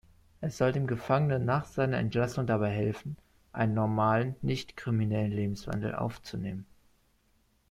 [0.39, 3.17] Es soll dem Gefangenen nach seiner Entlassung dabei helfen,
[3.53, 6.65] einen normalen, nicht-kriminellen Lebenswandel aufzunehmen.